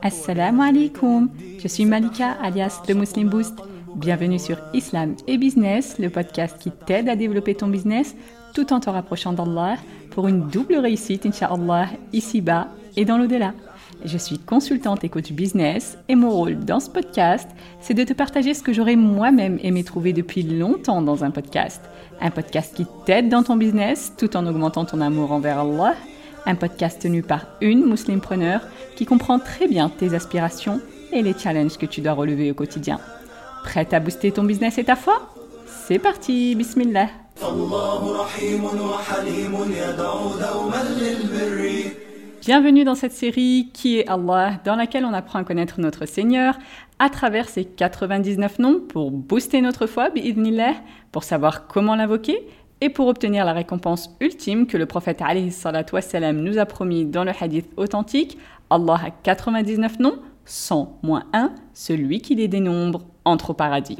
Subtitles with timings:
[0.00, 3.58] Assalamu alaikum, je suis Malika alias The Muslim Boost.
[3.96, 8.14] Bienvenue sur Islam et Business, le podcast qui t'aide à développer ton business
[8.54, 9.78] tout en te rapprochant d'Allah
[10.12, 13.52] pour une double réussite, Inch'Allah, ici-bas et dans l'au-delà.
[14.04, 17.48] Je suis consultante et coach business et mon rôle dans ce podcast,
[17.80, 21.80] c'est de te partager ce que j'aurais moi-même aimé trouver depuis longtemps dans un podcast.
[22.20, 25.94] Un podcast qui t'aide dans ton business tout en augmentant ton amour envers Allah.
[26.44, 28.60] Un podcast tenu par une musulmane
[28.94, 30.80] qui comprend très bien tes aspirations
[31.12, 33.00] et les challenges que tu dois relever au quotidien.
[33.64, 35.34] Prête à booster ton business et ta foi?
[35.66, 37.08] C'est parti, bismillah.
[42.46, 46.56] Bienvenue dans cette série qui est Allah, dans laquelle on apprend à connaître notre Seigneur
[47.00, 50.74] à travers ses 99 noms pour booster notre foi, bi'idnillah,
[51.10, 52.46] pour savoir comment l'invoquer
[52.80, 55.20] et pour obtenir la récompense ultime que le prophète
[55.92, 58.38] wassalam, nous a promis dans le hadith authentique.
[58.70, 63.96] Allah a 99 noms, 100 moins 1, celui qui les dénombre entre au paradis.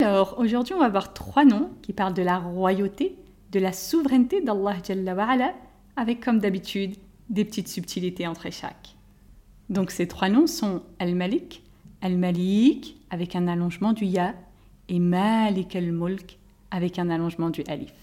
[0.00, 3.16] Alors, aujourd'hui, on va voir trois noms qui parlent de la royauté,
[3.52, 5.54] de la souveraineté d'Allah
[5.96, 6.96] avec comme d'habitude
[7.28, 8.96] des petites subtilités entre chaque.
[9.68, 11.62] Donc ces trois noms sont Al-Malik,
[12.02, 14.34] Al-Malik avec un allongement du Ya
[14.88, 16.38] et Malik al-Mulk
[16.72, 17.94] avec un allongement du Alif.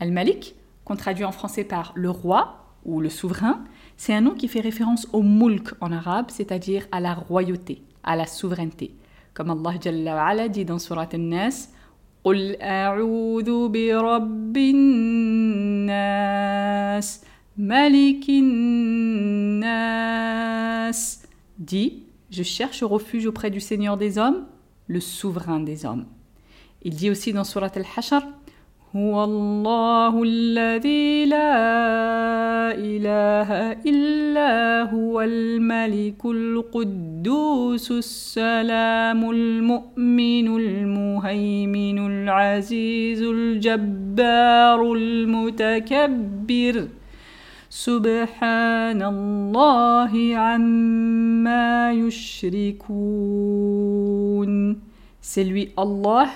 [0.00, 3.63] Al-Malik, qu'on traduit en français par le roi ou le souverain,
[3.97, 8.15] c'est un nom qui fait référence au mulk en arabe, c'est-à-dire à la royauté, à
[8.15, 8.95] la souveraineté.
[9.33, 11.69] Comme Allah Jalla dit dans Surat An-Nas,
[12.23, 16.01] قل أعوذ برب الناس
[17.57, 19.71] ملك الناس
[21.57, 24.45] dit je cherche refuge auprès du Seigneur des hommes
[24.87, 26.05] le souverain des hommes
[26.83, 28.21] il dit aussi dans Surat Al-Hashr
[28.96, 46.88] هو الله الذي لا إله إلا هو الملك القدوس السلام المؤمن المهيمن العزيز الجبار المتكبر.
[47.68, 53.36] سبحان الله عما يشركون.
[55.36, 56.28] Lui Allah,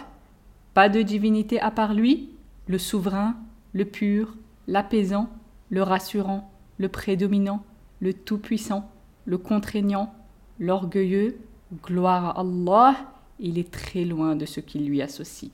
[0.75, 2.30] pas de divinité à part lui,
[2.70, 3.36] le souverain,
[3.74, 4.36] le pur,
[4.68, 5.30] l'apaisant,
[5.70, 7.64] le rassurant, le prédominant,
[8.00, 8.90] le tout-puissant,
[9.26, 10.14] le contraignant,
[10.60, 11.38] l'orgueilleux,
[11.84, 12.96] gloire à Allah,
[13.40, 15.52] il est très loin de ce qui lui associe.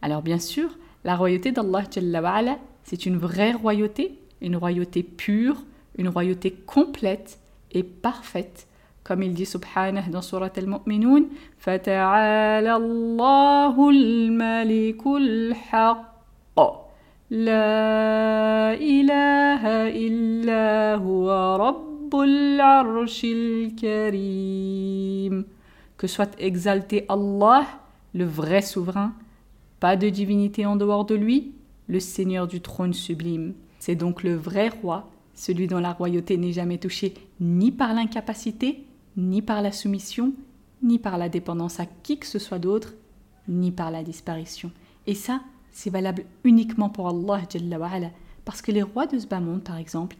[0.00, 1.84] Alors bien sûr, la royauté d'Allah,
[2.84, 5.62] c'est une vraie royauté, une royauté pure,
[5.98, 7.38] une royauté complète
[7.72, 8.66] et parfaite.
[9.04, 11.24] Comme il dit subhanah dans Surat al-Mu'minun,
[11.58, 16.05] فَتَعَالَى اللَّهُ الْمَلِكُ الْحَقِّ
[17.30, 24.72] لا إله إلا هو رب العرش الكريم
[25.96, 27.64] Que soit exalté Allah,
[28.12, 29.14] le vrai souverain,
[29.78, 31.52] pas de divinité en dehors de lui,
[31.86, 33.54] le Seigneur du trône sublime.
[33.78, 38.84] C'est donc le vrai roi, celui dont la royauté n'est jamais touchée ni par l'incapacité,
[39.16, 40.32] ni par la soumission,
[40.82, 42.94] ni par la dépendance à qui que ce soit d'autre,
[43.48, 44.70] ni par la disparition.
[45.06, 45.40] Et ça,
[45.77, 47.43] c'est valable uniquement pour Allah
[48.45, 50.17] parce que les rois de ce bas monde, par exemple,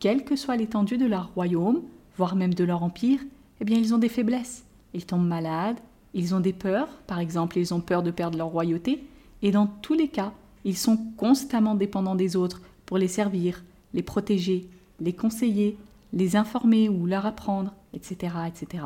[0.00, 1.80] quelle que soit l'étendue de leur royaume,
[2.18, 3.18] voire même de leur empire,
[3.58, 4.66] eh bien ils ont des faiblesses.
[4.92, 5.78] Ils tombent malades,
[6.12, 9.02] ils ont des peurs, par exemple ils ont peur de perdre leur royauté,
[9.40, 10.34] et dans tous les cas,
[10.66, 13.64] ils sont constamment dépendants des autres pour les servir,
[13.94, 14.68] les protéger,
[15.00, 15.78] les conseiller,
[16.12, 18.34] les informer ou leur apprendre, etc.
[18.46, 18.84] etc.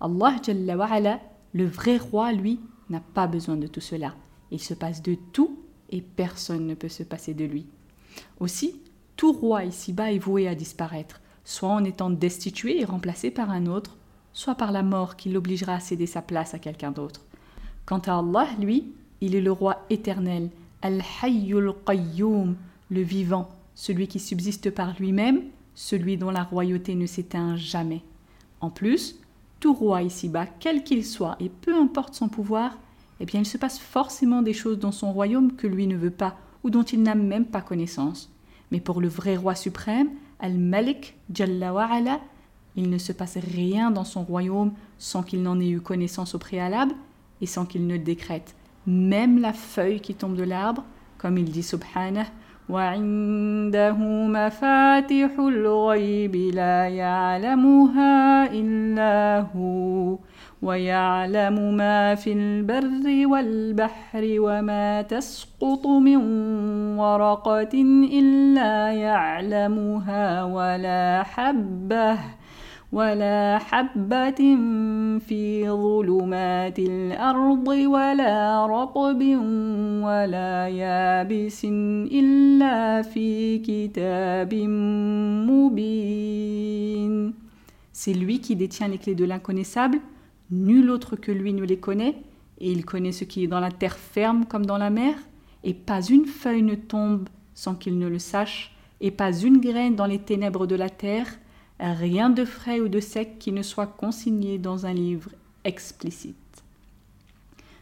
[0.00, 0.36] Allah,
[1.52, 4.14] le vrai roi, lui, n'a pas besoin de tout cela.
[4.52, 5.58] Il se passe de tout
[5.90, 7.66] et personne ne peut se passer de lui.
[8.40, 8.80] Aussi,
[9.16, 13.66] tout roi ici-bas est voué à disparaître, soit en étant destitué et remplacé par un
[13.66, 13.96] autre,
[14.32, 17.20] soit par la mort qui l'obligera à céder sa place à quelqu'un d'autre.
[17.86, 20.50] Quant à Allah, lui, il est le roi éternel,
[20.82, 22.56] Al-Hayyul Qayyum,
[22.90, 25.42] le vivant, celui qui subsiste par lui-même,
[25.74, 28.02] celui dont la royauté ne s'éteint jamais.
[28.60, 29.20] En plus,
[29.60, 32.78] tout roi ici-bas, quel qu'il soit, et peu importe son pouvoir,
[33.19, 36.11] eh bien il se passe forcément des choses dans son royaume que lui ne veut
[36.11, 38.31] pas ou dont il n'a même pas connaissance.
[38.71, 40.09] Mais pour le vrai roi suprême,
[40.39, 41.73] Al-Malik, Jalla
[42.75, 46.39] il ne se passe rien dans son royaume sans qu'il n'en ait eu connaissance au
[46.39, 46.93] préalable
[47.41, 48.55] et sans qu'il ne le décrète.
[48.87, 50.83] Même la feuille qui tombe de l'arbre,
[51.17, 52.27] comme il dit Subhanah,
[52.69, 53.97] وعنده
[54.27, 60.17] مفاتح الغيب لا يعلمها إلا هو
[60.64, 66.16] ويعلم ما في البر والبحر وما تسقط من
[66.98, 67.74] ورقة
[68.12, 72.18] إلا يعلمها ولا حبة
[72.92, 74.40] ولا حبة
[75.18, 79.20] في ظلمات الأرض ولا رطب
[80.06, 81.64] ولا يابس
[82.12, 84.54] إلا في كتاب
[85.50, 87.34] مبين.
[87.92, 89.98] C'est lui qui détient les clés de l'inconnaissable.
[90.54, 92.16] Nul autre que lui ne les connaît,
[92.58, 95.16] et il connaît ce qui est dans la terre ferme comme dans la mer,
[95.64, 99.96] et pas une feuille ne tombe sans qu'il ne le sache, et pas une graine
[99.96, 101.26] dans les ténèbres de la terre,
[101.80, 105.30] rien de frais ou de sec qui ne soit consigné dans un livre
[105.64, 106.36] explicite.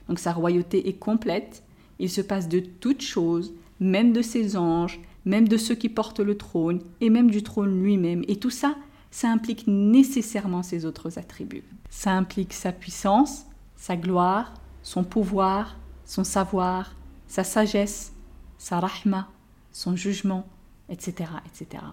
[0.09, 1.63] Donc sa royauté est complète,
[1.99, 6.21] il se passe de toutes choses, même de ses anges, même de ceux qui portent
[6.21, 8.77] le trône, et même du trône lui-même, et tout ça,
[9.13, 11.65] ça implique nécessairement ses autres attributs.
[11.91, 13.45] Ça implique sa puissance,
[13.77, 15.77] sa gloire, son pouvoir,
[16.07, 16.97] son savoir,
[17.29, 18.13] sa sagesse,
[18.59, 19.29] sa rahma,
[19.71, 20.47] son jugement,
[20.89, 21.85] etc., etc.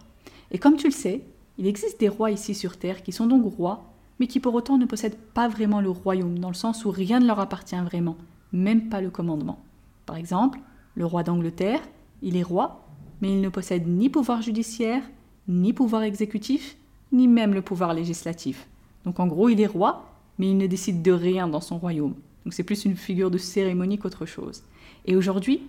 [0.51, 1.21] Et comme tu le sais,
[1.57, 3.83] il existe des rois ici sur Terre qui sont donc rois,
[4.19, 7.19] mais qui pour autant ne possèdent pas vraiment le royaume, dans le sens où rien
[7.19, 8.17] ne leur appartient vraiment,
[8.53, 9.59] même pas le commandement.
[10.05, 10.59] Par exemple,
[10.95, 11.81] le roi d'Angleterre,
[12.21, 12.87] il est roi,
[13.21, 15.03] mais il ne possède ni pouvoir judiciaire,
[15.49, 16.77] ni pouvoir exécutif,
[17.11, 18.67] ni même le pouvoir législatif.
[19.05, 20.05] Donc en gros, il est roi,
[20.37, 22.15] mais il ne décide de rien dans son royaume.
[22.45, 24.63] Donc c'est plus une figure de cérémonie qu'autre chose.
[25.05, 25.61] Et aujourd'hui,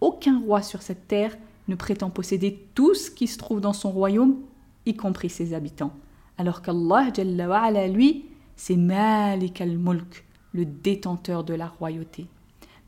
[0.00, 1.36] aucun roi sur cette terre
[1.68, 4.36] ne prétend posséder tout ce qui se trouve dans son royaume,
[4.84, 5.92] y compris ses habitants.
[6.38, 7.10] Alors qu'Allah,
[7.88, 8.26] lui,
[8.56, 12.26] c'est Malik al-Mulk, le détenteur de la royauté.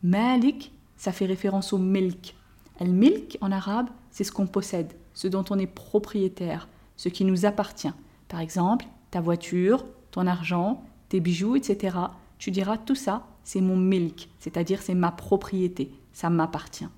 [0.03, 2.35] Malik, ça fait référence au milk.
[2.81, 6.69] Al-milk, en arabe, c'est ce qu'on possède, ce dont on est propriétaire,
[6.99, 7.93] ce qui nous appartient.
[8.29, 11.97] Par exemple, ta voiture, ton argent, tes bijoux, etc.
[12.39, 16.89] Tu diras tout ça, c'est mon milk, c'est-à-dire c'est ma propriété, ça m'appartient.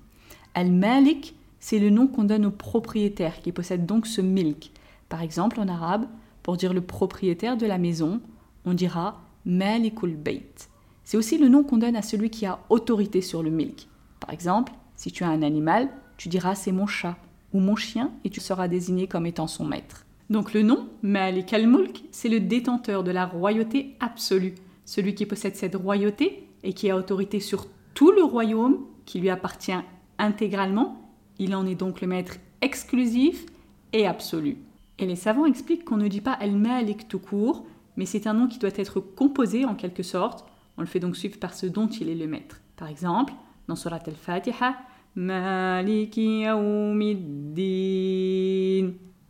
[0.53, 4.71] Al-Malik, c'est le nom qu'on donne au propriétaire qui possède donc ce milk.
[5.07, 6.07] Par exemple, en arabe,
[6.43, 8.19] pour dire le propriétaire de la maison,
[8.65, 10.69] on dira Malikul Bayt.
[11.03, 13.87] C'est aussi le nom qu'on donne à celui qui a autorité sur le milk.
[14.19, 17.15] Par exemple, si tu as un animal, tu diras c'est mon chat
[17.53, 20.05] ou mon chien et tu seras désigné comme étant son maître.
[20.29, 24.55] Donc le nom, Malik al-Mulk, c'est le détenteur de la royauté absolue,
[24.85, 29.29] celui qui possède cette royauté et qui a autorité sur tout le royaume qui lui
[29.29, 29.73] appartient
[30.17, 31.01] intégralement.
[31.37, 33.45] Il en est donc le maître exclusif
[33.91, 34.57] et absolu.
[34.99, 37.65] Et les savants expliquent qu'on ne dit pas al-Malik tout court,
[37.97, 40.45] mais c'est un nom qui doit être composé en quelque sorte.
[40.77, 42.61] On le fait donc suivre par ce dont il est le maître.
[42.77, 43.33] Par exemple,
[43.67, 44.75] dans Surat al-Fatiha,
[45.16, 47.64] Maliki yawmiddin,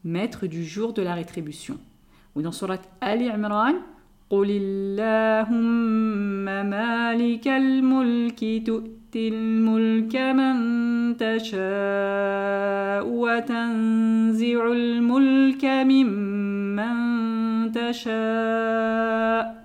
[0.04, 1.78] maître du jour de la rétribution.
[2.34, 3.74] Ou dans Surat Ali Imran,
[4.30, 10.56] قل اللهم مالك الملك تؤتي الملك من
[11.16, 16.96] تشاء وتنزع الملك ممن
[17.72, 19.59] تشاء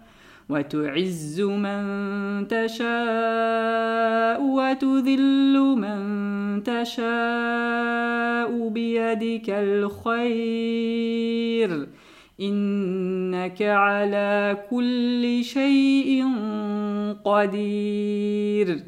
[0.50, 6.00] وتعز من تشاء وتذل من
[6.64, 7.10] تشاء
[8.70, 10.90] بيدك الخير
[12.42, 16.26] إنك على كل شيء
[17.26, 18.84] قدير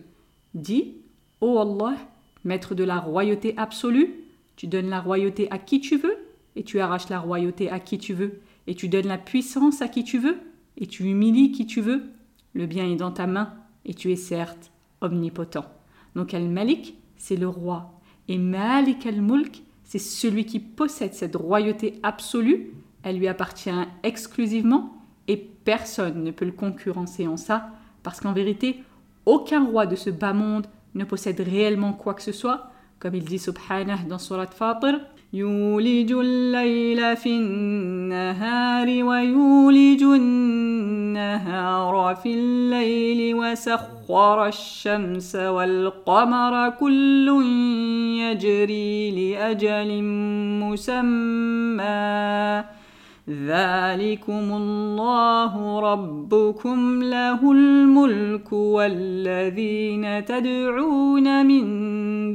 [0.54, 0.98] Dis,
[1.42, 1.96] ô Allah,
[2.44, 4.14] maître de la royauté absolue,
[4.56, 6.16] tu donnes la royauté à qui tu veux,
[6.56, 9.88] et tu arraches la royauté à qui tu veux, et tu donnes la puissance à
[9.88, 10.38] qui tu veux,
[10.79, 12.05] et tu humilies qui tu veux.
[12.55, 13.53] Le bien est dans ta main
[13.85, 14.71] et tu es certes
[15.01, 15.67] omnipotent.
[16.15, 18.01] Donc Al-Malik, c'est le roi.
[18.29, 22.73] Et Malik al-Mulk, c'est celui qui possède cette royauté absolue.
[23.03, 23.71] Elle lui appartient
[24.03, 24.95] exclusivement
[25.29, 27.71] et personne ne peut le concurrencer en ça
[28.03, 28.83] parce qu'en vérité,
[29.27, 32.71] aucun roi de ce bas monde ne possède réellement quoi que ce soit.
[32.99, 35.01] Comme il dit subhanah dans Surat Fatir,
[35.33, 41.69] يولج الليل في النهار ويولج النهار
[42.23, 47.43] في الليل وسخر الشمس والقمر كل
[48.21, 50.03] يجري لأجل
[50.63, 51.89] مسمى.
[53.30, 61.66] ذلكم الله ربكم له الملك والذين تدعون من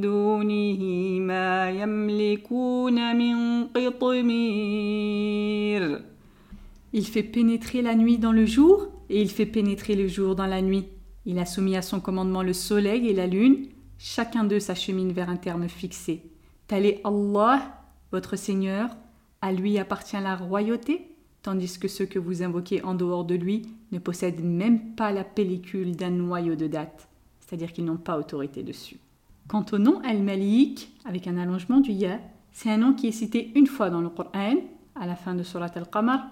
[0.01, 0.83] دونه
[1.21, 4.89] ما يملكون من قطمير
[6.95, 10.47] Il fait pénétrer la nuit dans le jour et il fait pénétrer le jour dans
[10.47, 10.87] la nuit.
[11.27, 13.67] Il a soumis à son commandement le soleil et la lune,
[13.99, 16.23] chacun d'eux s'achemine vers un terme fixé.
[16.67, 17.61] Tel est Allah,
[18.11, 18.89] votre Seigneur,
[19.44, 21.06] à lui appartient la royauté,
[21.42, 25.26] tandis que ceux que vous invoquez en dehors de lui ne possèdent même pas la
[25.26, 27.10] pellicule d'un noyau de date,
[27.42, 29.00] c'est-à-dire qu'ils n'ont pas autorité dessus.
[29.50, 32.22] Quant au nom Al-Malik, avec un allongement du Ya,
[32.54, 34.56] c'est un nom qui est cité une fois dans le Coran,
[34.96, 36.26] à la fin de Surat Al-Qamar.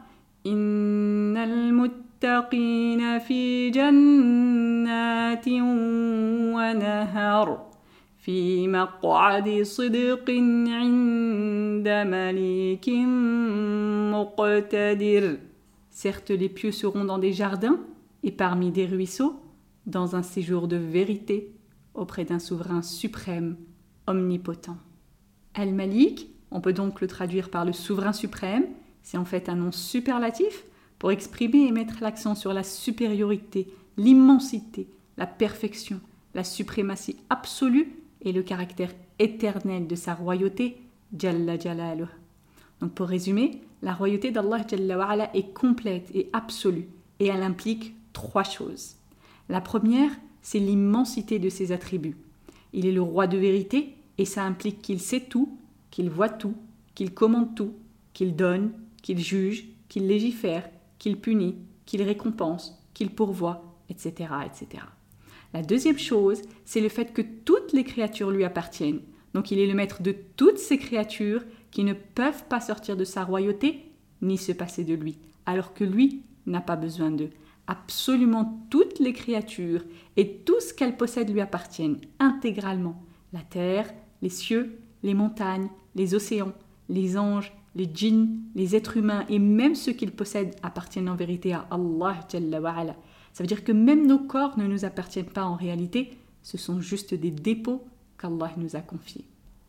[3.27, 3.71] fi.
[8.20, 10.30] في مقعد صدق
[10.68, 12.88] عند مليك
[14.12, 15.38] مقتدر
[15.90, 17.78] Certes, les pieux seront dans des jardins
[18.22, 19.40] et parmi des ruisseaux,
[19.86, 21.54] dans un séjour de vérité
[21.94, 23.56] auprès d'un souverain suprême,
[24.06, 24.76] omnipotent.
[25.54, 28.66] Al-Malik, on peut donc le traduire par le souverain suprême,
[29.02, 30.64] c'est en fait un nom superlatif
[30.98, 36.00] pour exprimer et mettre l'accent sur la supériorité, l'immensité, la perfection,
[36.34, 40.77] la suprématie absolue et le caractère éternel de sa royauté,
[41.17, 42.07] Jalla Jalaluh.
[42.79, 46.87] Donc pour résumer, la royauté d'Allah Jalla est complète et absolue
[47.19, 48.95] et elle implique trois choses.
[49.49, 50.11] La première,
[50.41, 52.17] c'est l'immensité de ses attributs.
[52.73, 55.57] Il est le roi de vérité et ça implique qu'il sait tout,
[55.91, 56.55] qu'il voit tout,
[56.95, 57.73] qu'il commande tout,
[58.13, 64.83] qu'il donne, qu'il juge, qu'il légifère, qu'il punit, qu'il récompense, qu'il pourvoit, etc., etc.
[65.53, 69.01] La deuxième chose, c'est le fait que toutes les créatures lui appartiennent.
[69.33, 73.03] Donc il est le maître de toutes ces créatures qui ne peuvent pas sortir de
[73.03, 73.91] sa royauté
[74.21, 77.29] ni se passer de lui, alors que lui n'a pas besoin d'eux.
[77.67, 79.83] Absolument toutes les créatures
[80.17, 83.01] et tout ce qu'elles possèdent lui appartiennent intégralement.
[83.33, 83.89] La terre,
[84.21, 86.53] les cieux, les montagnes, les océans,
[86.89, 91.53] les anges, les djinns, les êtres humains et même ceux qu'ils possèdent appartiennent en vérité
[91.53, 92.17] à Allah
[93.33, 96.81] ça veut dire que même nos corps ne nous appartiennent pas en réalité, ce sont
[96.81, 97.83] juste des dépôts
[98.17, 99.25] qu'Allah nous a confiés.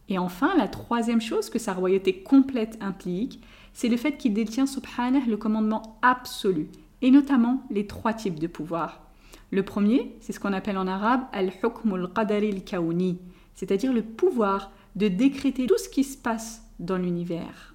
[0.09, 3.43] Et enfin, la troisième chose que sa royauté complète implique,
[3.73, 6.69] c'est le fait qu'il détient subhanah le commandement absolu,
[7.01, 9.01] et notamment les trois types de pouvoir.
[9.51, 13.19] Le premier, c'est ce qu'on appelle en arabe al-hukm al-qadari al-kawni,
[13.55, 17.75] c'est-à-dire le pouvoir de décréter tout ce qui se passe dans l'univers.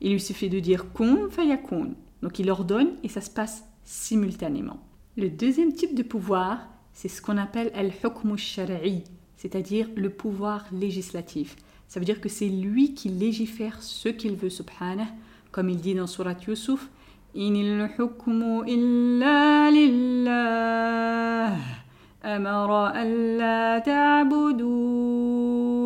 [0.00, 1.90] Il lui suffit de dire kun fayakun,
[2.22, 4.80] donc il ordonne et ça se passe simultanément.
[5.16, 9.04] Le deuxième type de pouvoir, c'est ce qu'on appelle al-hukm shari
[9.36, 11.56] c'est-à-dire le pouvoir législatif.
[11.88, 15.06] Ça veut dire que c'est lui qui légifère ce qu'il veut, subhanah,
[15.52, 16.90] comme il dit dans Surat Yusuf
[17.34, 17.88] illa
[19.70, 21.52] lillah
[22.22, 24.64] amara alla ta'budu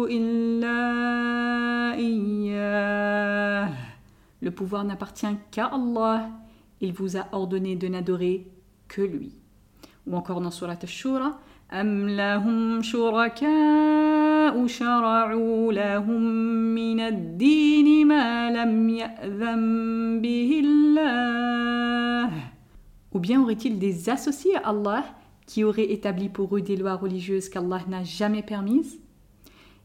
[0.08, 0.86] illa
[4.40, 6.30] Le pouvoir n'appartient qu'à Allah.
[6.80, 8.46] Il vous a ordonné de n'adorer
[8.89, 9.33] que lui.
[10.07, 11.39] Ou encore dans Surat Shura,
[11.73, 16.21] أم لهم شركاء شرعوا لهم
[16.75, 22.31] من الدين ما لم يأذن به الله
[23.13, 25.05] Ou bien aurait-il des associés à Allah
[25.47, 28.99] qui auraient établi pour eux des lois religieuses qu'Allah n'a jamais permises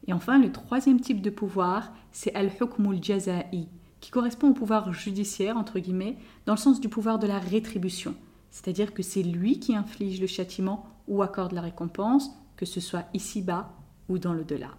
[0.05, 3.69] Et enfin, le troisième type de pouvoir, c'est al-hukmul jaza'i,
[4.01, 8.15] qui correspond au pouvoir judiciaire, entre guillemets, dans le sens du pouvoir de la rétribution.
[8.50, 13.06] c'est-à-dire que c'est lui qui inflige le châtiment ou accorde la récompense, que ce soit
[13.14, 13.72] ici-bas
[14.08, 14.70] ou dans le-delà.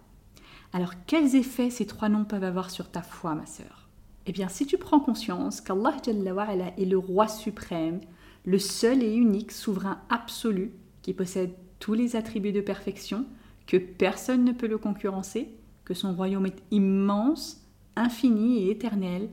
[0.72, 3.88] Alors quels effets ces trois noms peuvent avoir sur ta foi, ma sœur?
[4.26, 8.00] Eh bien, si tu prends conscience qu'Allah est le roi suprême,
[8.44, 13.24] le seul et unique souverain absolu qui possède tous les attributs de perfection,
[13.66, 17.62] que personne ne peut le concurrencer, que son royaume est immense,
[17.96, 19.30] infini et éternel,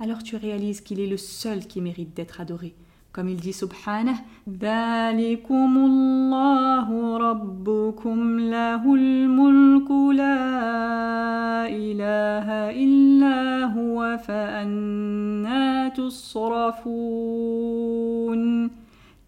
[0.00, 2.74] alors tu réalises qu'il est le seul qui mérite d'être adoré,
[3.18, 4.14] comme il dit subhanah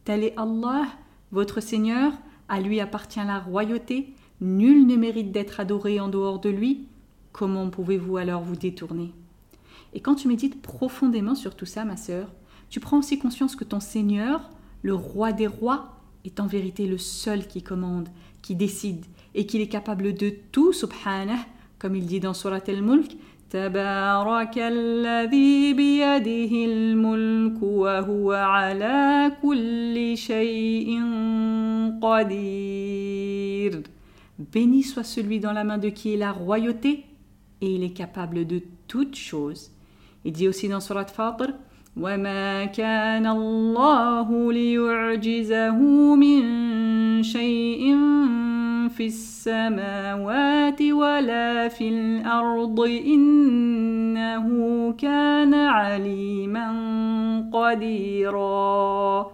[0.05, 0.87] Tel est Allah,
[1.33, 2.13] votre Seigneur,
[2.49, 6.87] à lui appartient la royauté, nul ne mérite d'être adoré en dehors de lui.
[7.33, 9.11] Comment pouvez-vous alors vous détourner?
[9.95, 12.29] Et quand tu médites profondément sur tout ça, ma sœur,
[12.71, 14.49] tu prends aussi conscience que ton Seigneur,
[14.83, 18.09] le roi des rois, est en vérité le seul qui commande,
[18.43, 21.47] qui décide, et qu'il est capable de tout, subhanah,
[21.79, 23.17] comme il dit dans Surat al-Mulk,
[34.53, 37.05] Béni soit celui dans la main de qui est la royauté,
[37.61, 39.73] et il est capable de toutes choses.
[40.25, 41.53] Il dit aussi dans Surat Fatir,
[41.97, 45.79] وما كان الله ليعجزه
[46.15, 46.43] من
[47.23, 47.97] شيء
[48.89, 54.47] في السماوات ولا في الأرض إنه
[54.93, 56.71] كان عليما
[57.53, 59.27] قديرا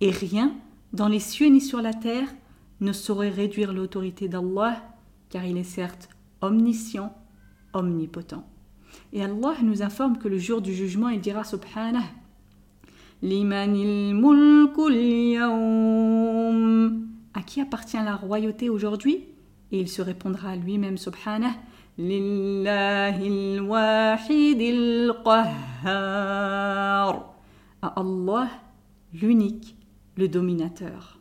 [0.00, 0.52] Et rien
[0.92, 2.28] dans les cieux ni sur la terre
[2.80, 4.76] ne saurait réduire l'autorité d'Allah
[5.30, 6.08] car il est certes
[6.40, 7.12] omniscient,
[7.72, 8.44] omnipotent.
[9.12, 12.04] Et Allah nous informe que le jour du jugement, il dira subhanah.
[17.34, 19.24] À qui appartient la royauté aujourd'hui?
[19.72, 21.54] Et il se répondra à lui-même subhanah.
[27.82, 28.48] À Allah,
[29.14, 29.76] l'unique,
[30.16, 31.18] le dominateur.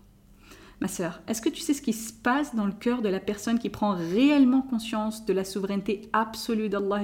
[0.82, 3.22] Ma sœur, est-ce que tu sais ce qui se passe dans le cœur de la
[3.22, 7.03] personne qui prend réellement conscience de la souveraineté absolue d'Allah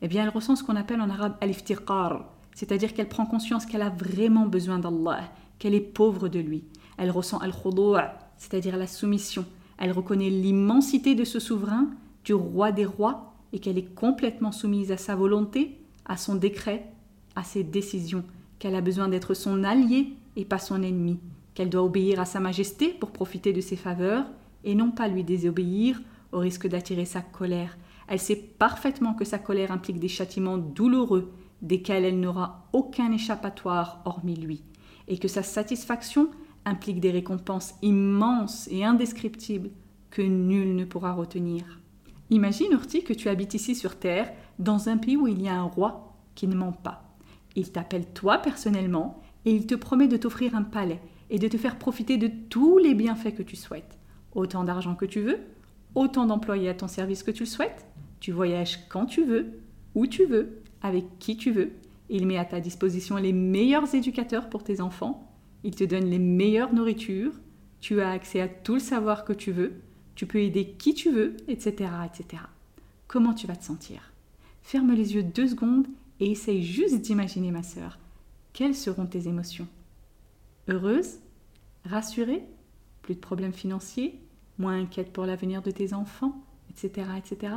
[0.00, 3.82] Eh bien, elle ressent ce qu'on appelle en arabe al-iftiqar, c'est-à-dire qu'elle prend conscience qu'elle
[3.82, 5.24] a vraiment besoin d'Allah,
[5.58, 6.62] qu'elle est pauvre de lui.
[6.98, 7.98] Elle ressent al-khudu',
[8.38, 9.44] c'est-à-dire la soumission.
[9.78, 11.88] Elle reconnaît l'immensité de ce souverain,
[12.24, 16.92] du roi des rois, et qu'elle est complètement soumise à sa volonté, à son décret,
[17.34, 18.24] à ses décisions,
[18.60, 21.18] qu'elle a besoin d'être son allié et pas son ennemi,
[21.54, 24.26] qu'elle doit obéir à Sa Majesté pour profiter de ses faveurs,
[24.64, 26.00] et non pas lui désobéir
[26.32, 27.76] au risque d'attirer sa colère.
[28.08, 31.32] Elle sait parfaitement que sa colère implique des châtiments douloureux,
[31.62, 34.62] desquels elle n'aura aucun échappatoire hormis lui,
[35.08, 36.28] et que sa satisfaction
[36.64, 39.70] implique des récompenses immenses et indescriptibles
[40.10, 41.80] que nul ne pourra retenir.
[42.30, 45.54] Imagine, Urti, que tu habites ici sur Terre, dans un pays où il y a
[45.54, 47.16] un roi qui ne ment pas.
[47.54, 51.00] Il t'appelle toi personnellement et il te promet de t'offrir un palais
[51.30, 53.98] et de te faire profiter de tous les bienfaits que tu souhaites.
[54.34, 55.38] Autant d'argent que tu veux,
[55.94, 57.86] autant d'employés à ton service que tu le souhaites.
[58.20, 59.60] Tu voyages quand tu veux,
[59.94, 61.72] où tu veux, avec qui tu veux.
[62.10, 65.32] Il met à ta disposition les meilleurs éducateurs pour tes enfants.
[65.62, 67.32] Il te donne les meilleures nourritures.
[67.80, 69.74] Tu as accès à tout le savoir que tu veux.
[70.14, 72.42] Tu peux aider qui tu veux, etc., etc.
[73.08, 74.12] Comment tu vas te sentir?
[74.62, 75.86] Ferme les yeux deux secondes
[76.20, 77.98] et essaye juste d'imaginer, ma sœur,
[78.52, 79.68] quelles seront tes émotions
[80.68, 81.18] Heureuse
[81.84, 82.44] Rassurée
[83.02, 84.18] Plus de problèmes financiers
[84.58, 87.06] Moins inquiète pour l'avenir de tes enfants Etc.
[87.18, 87.54] etc.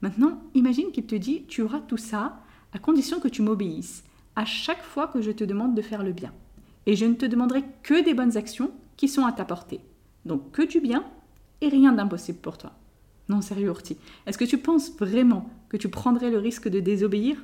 [0.00, 2.40] Maintenant, imagine qu'il te dit Tu auras tout ça
[2.72, 6.12] à condition que tu m'obéisses à chaque fois que je te demande de faire le
[6.12, 6.32] bien.
[6.86, 9.80] Et je ne te demanderai que des bonnes actions qui sont à ta portée.
[10.24, 11.04] Donc que du bien
[11.60, 12.72] et rien d'impossible pour toi.
[13.28, 17.42] Non, sérieux, Orti, est-ce que tu penses vraiment que tu prendrais le risque de désobéir?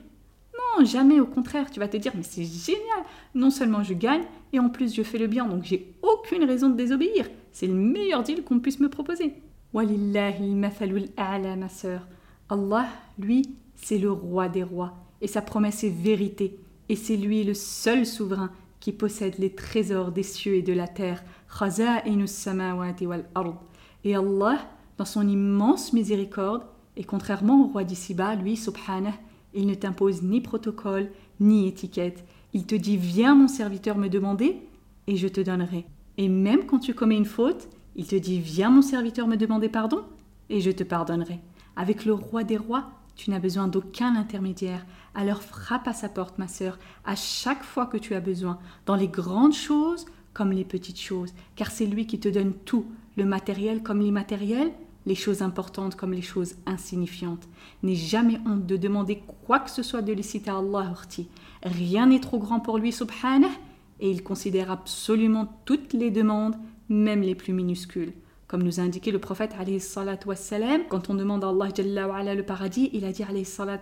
[0.85, 4.59] Jamais, au contraire, tu vas te dire, mais c'est génial, non seulement je gagne, et
[4.59, 7.29] en plus je fais le bien, donc j'ai aucune raison de désobéir.
[7.53, 9.35] C'est le meilleur deal qu'on puisse me proposer.
[9.73, 10.61] Walillahi
[11.17, 12.07] a'la, ma sœur.
[12.49, 12.87] Allah,
[13.19, 13.43] lui,
[13.77, 18.07] c'est le roi des rois, et sa promesse est vérité, et c'est lui le seul
[18.07, 21.25] souverain qui possède les trésors des cieux et de la terre.
[24.05, 24.59] Et Allah,
[24.97, 26.63] dans son immense miséricorde,
[26.97, 29.15] et contrairement au roi d'ici-bas, lui, subhanah,
[29.55, 32.25] il ne t'impose ni protocole, ni étiquette.
[32.53, 34.57] Il te dit Viens, mon serviteur, me demander,
[35.07, 35.87] et je te donnerai.
[36.17, 39.69] Et même quand tu commets une faute, il te dit Viens, mon serviteur, me demander
[39.69, 40.03] pardon,
[40.51, 41.41] et je te pardonnerai.
[41.77, 44.87] Avec le roi des rois, tu n'as besoin d'aucun intermédiaire.
[45.15, 48.97] Alors frappe à sa porte, ma sœur, à chaque fois que tu as besoin, dans
[48.97, 53.25] les grandes choses comme les petites choses, car c'est lui qui te donne tout, le
[53.25, 54.71] matériel comme l'immatériel,
[55.09, 57.49] les choses importantes comme les choses insignifiantes.
[57.83, 60.95] N'aie jamais honte de demander quoi que ce soit de licite à Allah
[61.63, 63.49] Rien n'est trop grand pour lui, subhanah,
[64.01, 66.57] et il considère absolument toutes les demandes,
[66.89, 68.13] même les plus minuscules.
[68.47, 69.55] Comme nous a indiqué le prophète
[70.27, 73.25] wassalam, quand on demande à Allah le paradis, il a dit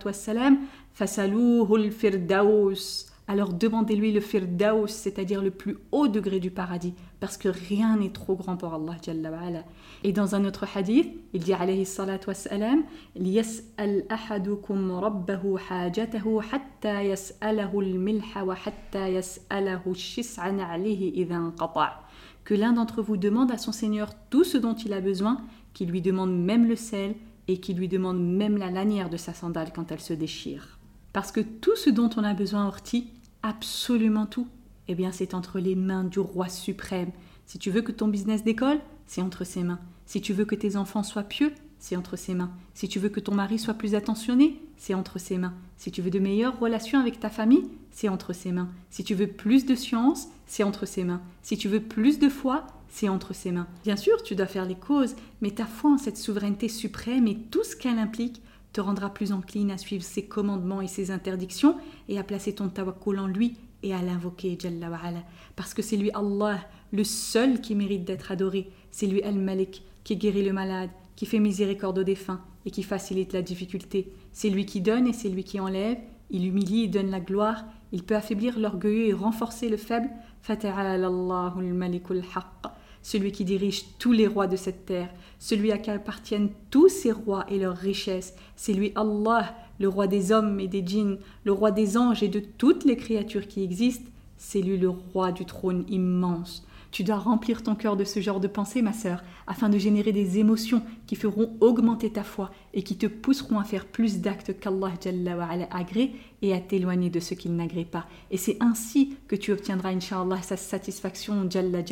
[0.05, 0.57] wassalam,
[0.93, 7.48] Fasaluhu firdaus alors demandez-lui le firdaus, c'est-à-dire le plus haut degré du paradis, parce que
[7.48, 8.96] rien n'est trop grand pour Allah.
[10.02, 12.82] Et dans un autre hadith, il dit alayhi salatu wassalam,
[13.16, 22.00] ليسأل أحدكم ربه حاجته حتى يسأله الملح وحتى يسأله الشسع عليه إذا انقطع.
[22.44, 25.40] Que l'un d'entre vous demande à son Seigneur tout ce dont il a besoin,
[25.74, 27.14] qu'il lui demande même le sel
[27.48, 30.78] et qu'il lui demande même la lanière de sa sandale quand elle se déchire.
[31.12, 33.08] Parce que tout ce dont on a besoin, Orti,
[33.43, 34.47] absolument tout,
[34.87, 37.11] eh bien c'est entre les mains du roi suprême.
[37.45, 39.79] Si tu veux que ton business décolle, c'est entre ses mains.
[40.05, 42.51] Si tu veux que tes enfants soient pieux, c'est entre ses mains.
[42.73, 45.53] Si tu veux que ton mari soit plus attentionné, c'est entre ses mains.
[45.77, 48.69] Si tu veux de meilleures relations avec ta famille, c'est entre ses mains.
[48.89, 51.21] Si tu veux plus de science, c'est entre ses mains.
[51.41, 53.67] Si tu veux plus de foi, c'est entre ses mains.
[53.83, 57.37] Bien sûr, tu dois faire les causes, mais ta foi en cette souveraineté suprême et
[57.37, 58.41] tout ce qu'elle implique
[58.73, 61.77] te rendra plus encline à suivre ses commandements et ses interdictions
[62.09, 64.89] et à placer ton tawakkul en lui et à l'invoquer Jalla
[65.55, 66.59] Parce que c'est lui Allah,
[66.91, 68.69] le seul qui mérite d'être adoré.
[68.91, 73.33] C'est lui Al-Malik qui guérit le malade, qui fait miséricorde aux défunts et qui facilite
[73.33, 74.11] la difficulté.
[74.31, 75.97] C'est lui qui donne et c'est lui qui enlève.
[76.29, 77.65] Il humilie et donne la gloire.
[77.91, 80.09] Il peut affaiblir l'orgueilleux et renforcer le faible.
[83.07, 85.07] Celui qui dirige tous les rois de cette terre,
[85.39, 90.07] celui à qui appartiennent tous ces rois et leurs richesses, c'est lui Allah, le roi
[90.07, 93.63] des hommes et des djinns, le roi des anges et de toutes les créatures qui
[93.63, 96.65] existent, c'est lui le roi du trône immense.
[96.91, 100.13] Tu dois remplir ton cœur de ce genre de pensée, ma sœur, afin de générer
[100.13, 104.57] des émotions qui feront augmenter ta foi et qui te pousseront à faire plus d'actes
[104.59, 104.93] qu'Allah
[105.71, 108.07] agrée et à t'éloigner de ce qu'il n'agrée pas.
[108.31, 111.83] Et c'est ainsi que tu obtiendras, inshallah, sa satisfaction, Jalla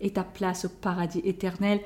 [0.00, 1.80] et ta place au paradis éternel,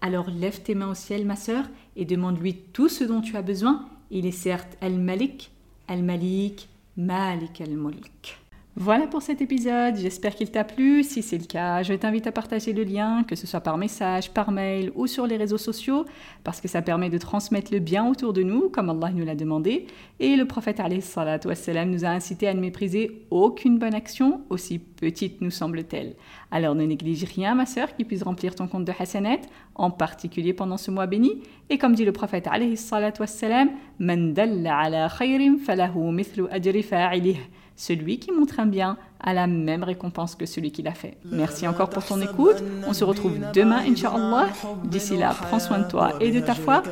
[0.00, 1.64] Alors lève tes mains au ciel, ma sœur,
[1.96, 3.88] et demande-lui tout ce dont tu as besoin.
[4.10, 5.50] Il est certes Al-Malik,
[5.88, 8.45] Al-Malik, Malik al-Mulk.
[8.78, 11.02] Voilà pour cet épisode, j'espère qu'il t'a plu.
[11.02, 14.30] Si c'est le cas, je t'invite à partager le lien, que ce soit par message,
[14.32, 16.04] par mail ou sur les réseaux sociaux,
[16.44, 19.34] parce que ça permet de transmettre le bien autour de nous, comme Allah nous l'a
[19.34, 19.86] demandé.
[20.20, 25.40] Et le prophète wassalam, nous a incité à ne mépriser aucune bonne action, aussi petite
[25.40, 26.14] nous semble-t-elle.
[26.50, 29.40] Alors ne néglige rien, ma sœur, qui puisse remplir ton compte de Hassanet,
[29.74, 31.40] en particulier pendant ce mois béni.
[31.70, 37.38] Et comme dit le prophète wassalam, Man dalla ala khayrim falahu mithlu ajri fa'ilih
[37.76, 41.16] celui qui montre un bien a la même récompense que celui qui l'a fait.
[41.24, 42.56] Merci encore pour ton écoute.
[42.86, 44.48] On se retrouve demain, Inch'Allah.
[44.84, 46.82] D'ici là, prends soin de toi et de ta foi.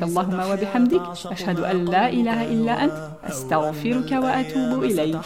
[0.00, 1.00] Allahumma wa bihamdik.
[1.30, 2.92] Ashhadu an la ilaha illa ant.
[3.24, 5.16] Astaghfiruka wa atubu ilayk.